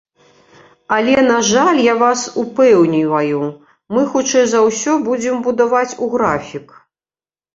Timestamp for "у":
6.07-6.09